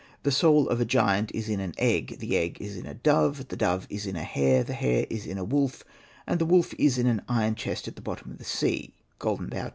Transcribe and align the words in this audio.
The 0.23 0.31
soul 0.31 0.67
of 0.67 0.81
a 0.81 0.83
giant 0.83 1.29
is 1.35 1.47
in 1.47 1.59
an 1.59 1.75
egg, 1.77 2.17
the 2.17 2.35
egg 2.35 2.57
is 2.59 2.75
in 2.75 2.87
a 2.87 2.95
dove, 2.95 3.49
the 3.49 3.55
dove 3.55 3.85
is 3.87 4.07
in 4.07 4.15
a 4.15 4.23
hare, 4.23 4.63
the 4.63 4.73
hare 4.73 5.05
is 5.11 5.27
in 5.27 5.37
a 5.37 5.43
wolf, 5.43 5.83
and 6.25 6.39
the 6.39 6.45
wolf 6.47 6.73
is 6.79 6.97
in 6.97 7.05
an 7.05 7.21
iron 7.29 7.53
chest 7.53 7.87
at 7.87 7.95
the 7.95 8.01
bottom 8.01 8.31
of 8.31 8.39
the 8.39 8.43
sea 8.43 8.95
(''Golden 9.19 9.47
Bough," 9.49 9.65
ii. 9.67 9.69